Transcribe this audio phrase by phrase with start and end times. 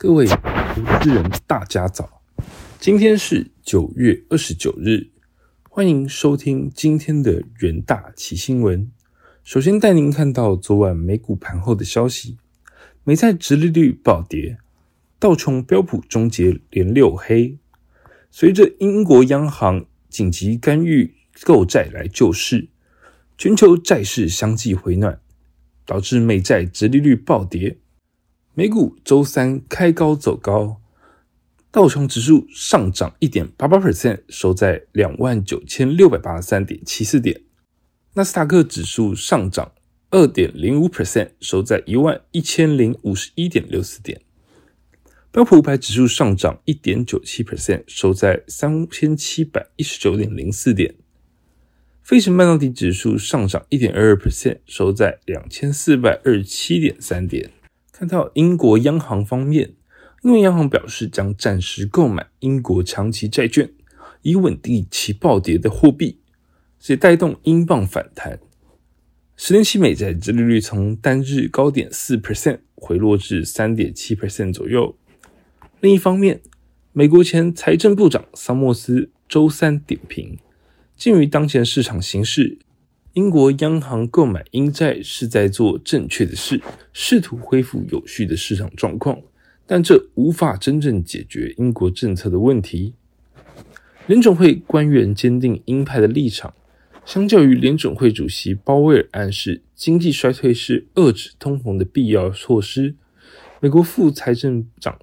[0.00, 2.22] 各位投资人，大家早！
[2.78, 5.08] 今天是九月二十九日，
[5.68, 8.92] 欢迎收听今天的元大奇新闻。
[9.42, 12.38] 首先带您看到昨晚美股盘后的消息，
[13.02, 14.58] 美债直利率暴跌，
[15.18, 17.58] 道琼标普终结连六黑。
[18.30, 21.12] 随着英国央行紧急干预
[21.42, 22.68] 购债来救市，
[23.36, 25.20] 全球债市相继回暖，
[25.84, 27.78] 导致美债直利率暴跌。
[28.58, 30.80] 美股周三开高走高，
[31.70, 37.36] 道琼指数上涨一点八八 percent，收在两万九千六百八十三点七四点；
[38.14, 39.70] 纳斯达克指数上涨
[40.10, 44.18] 二点零五 percent，收在一万一千零五十一点六四点；
[45.30, 50.94] 标普五百指数上涨一点九七 percent，收在三千七百一十九点零四点；
[52.02, 57.52] 费城半导体指数上涨一点二二 percent，收在两千四百二十七点三点。
[57.98, 59.74] 看到英国央行方面，
[60.22, 63.72] 英国央行表示将暂时购买英国长期债券，
[64.22, 66.20] 以稳定其暴跌的货币，
[66.78, 68.38] 且带动英镑反弹。
[69.36, 74.96] 十年期美债殖利率从单日高点四 percent 回落至三点七 percent 左右。
[75.80, 76.40] 另一方面，
[76.92, 80.38] 美国前财政部长桑莫斯周三点评，
[80.96, 82.58] 鉴于当前市场形势。
[83.14, 86.60] 英国央行购买英债是在做正确的事，
[86.92, 89.20] 试图恢复有序的市场状况，
[89.66, 92.94] 但这无法真正解决英国政策的问题。
[94.06, 96.54] 联准会官员坚定鹰派的立场，
[97.04, 102.94] 相较于联准会主席鲍威尔暗示经济衰退是遏制通膨的必要措施，
[103.60, 104.98] 美国副财政长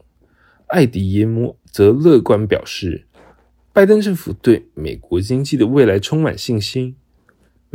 [0.68, 3.06] 艾迪耶摩则乐观表示，
[3.74, 6.96] 拜登政府对美国经济的未来充满信心。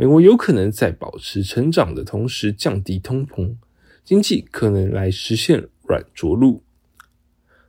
[0.01, 3.53] 美国有可能在保持成长的同时降低通膨，
[4.03, 6.63] 经济可能来实现软着陆。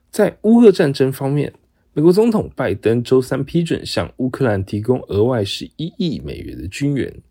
[0.09, 1.53] 在乌俄战争方面，
[1.93, 7.21] 美国总统拜登周三批准向乌克兰提供额外十一亿美元的军援。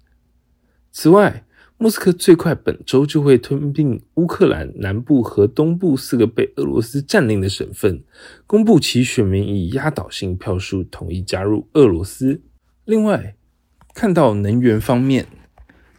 [0.93, 1.45] 此外，
[1.79, 8.05] 莫斯科最快本周就会吞并乌克兰南部和东部四个被俄罗斯占领的省份，
[8.47, 12.41] 公布其选民以压倒性票数同意加入俄罗斯。
[12.85, 13.35] 另外，
[13.95, 15.27] 看到能源方面，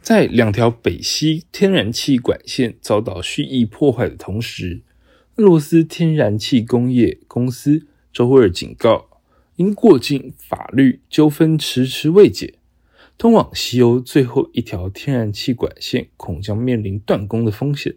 [0.02, 4.82] 在两条北溪天然气管线遭到蓄意破坏的同时，
[5.36, 9.22] 俄罗斯天然气工业公司周二警告，
[9.56, 12.56] 因过境法律纠纷迟迟未解，
[13.18, 17.96] 通往西欧最后一条天然气管线恐将面临断供的风险。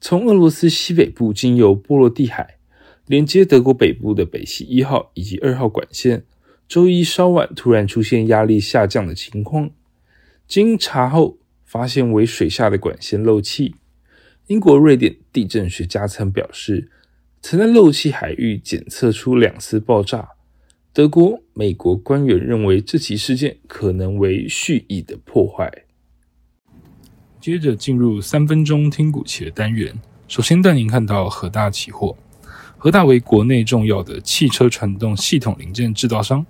[0.00, 2.56] 从俄罗斯西北部经由波罗的海
[3.06, 6.24] 连接德国北部的北溪一号以及二号管线。
[6.74, 9.70] 周一稍晚突然出现压力下降的情况，
[10.48, 13.76] 经查后发现为水下的管线漏气。
[14.48, 16.90] 英国、瑞典地震学家曾表示，
[17.40, 20.30] 曾在漏气海域检测出两次爆炸。
[20.92, 25.72] 德国、美国官员认为这起事件可能为蓄意的破坏。
[27.40, 29.94] 接着进入三分钟听股期的单元，
[30.26, 32.16] 首先带您看到核大期货。
[32.76, 36.44] 核大为国内重要的汽车传动系统零件制造商，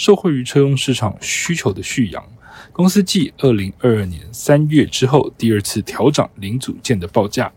[0.00, 2.24] 受惠于车用市场需求的续扬，
[2.72, 7.52] 公司继二零二二年三月之后第二次调涨零组件的报价，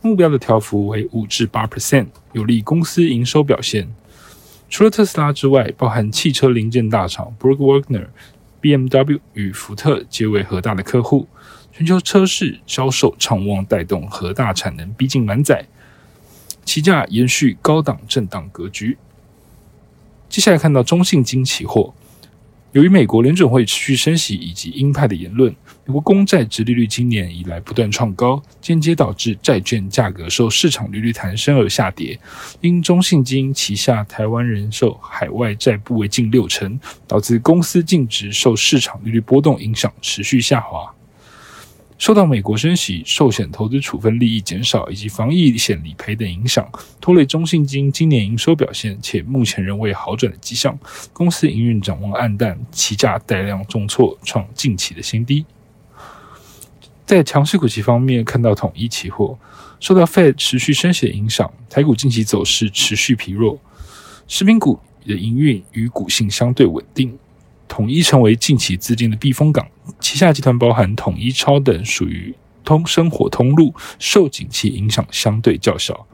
[0.00, 3.92] 目标的调幅为五至八 percent，有利公司营收表现。
[4.68, 8.06] 除了特斯拉之外，包含汽车零件大厂 b r o g Wagner、
[8.62, 11.26] BMW 与福特皆为核大的客户，
[11.72, 15.66] 全球车市销售畅旺，带动核大产能逼近满载。
[16.64, 18.96] 期价延续高档震荡格局。
[20.30, 21.92] 接下来看到中信金期货，
[22.70, 25.52] 由于美国联准会持续升息以及鹰派的言论，
[25.84, 32.16] 美国公债殖利率今年以来不断创高，间接导致债券价格受市场利率弹升而下跌。
[32.60, 40.94] 因中信金旗下台湾人寿海外债部位近六成，导致公司净值受市场利率波动影响持续下滑。
[42.00, 46.66] 受到美国升息、寿险投资处分利益减少以及防疫险理赔等影响，
[46.98, 50.76] 拖累中信金今年营收表现，且目前仍未好转的迹象。
[51.12, 55.44] 公司营运展望暗淡，期价带量重挫，创近期的新低。
[57.04, 59.38] 在强势股期方面，看到统一期货
[59.78, 63.60] 受到 Fed 持续升息的影响，台股近期走势持续疲弱，
[64.26, 67.18] 食品股的营运与股性相对稳定。
[67.70, 69.64] 统一成为近期资金的避风港，
[70.00, 72.34] 旗下集团包含统一超等，属于
[72.64, 76.04] 通生活通路，受景气影响相对较小。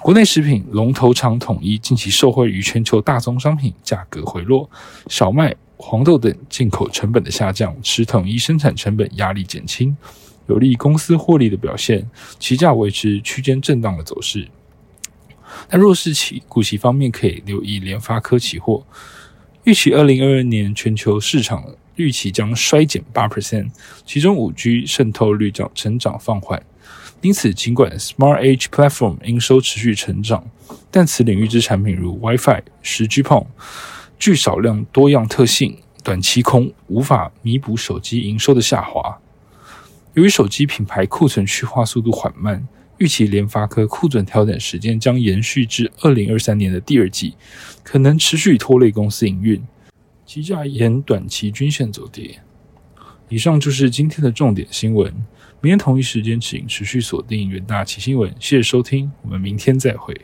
[0.00, 4.68] 国内食品龙头厂统一近期受惠于全球大宗商品价格回落，
[5.08, 9.94] 小麦、黄豆等进口成本的下降，使统一生产成本压力减轻，
[10.46, 12.08] 有利公司获利的表现，
[12.38, 14.48] 旗价维持区间震荡的走势。
[15.68, 18.84] 但弱势期股息方面可以留意联发科期货，
[19.66, 23.68] 预期二零二二年全球市场预期将衰减八 percent，
[24.04, 26.62] 其中五 G 渗透率将成长放缓。
[27.20, 30.48] 因此，尽管 Smart Edge Platform 营收持续成长，
[30.88, 33.44] 但此领域之产品如 WiFi、十 G PON
[34.20, 39.18] 具少量多样特性，短期空无法弥补手机营收的下滑。
[40.14, 42.68] 由于手机品牌库存去化速度缓慢。
[42.98, 47.34] 预期联发科库存调整时间将延续至二零二三年的第二季，
[47.82, 49.62] 可能持续拖累公司营运，
[50.24, 52.40] 期价沿短期均线走跌。
[53.28, 55.12] 以上就是今天的重点新闻，
[55.60, 58.30] 明天同一时间请持续锁定远大奇新闻。
[58.38, 60.14] 谢谢收听，我们明天再会。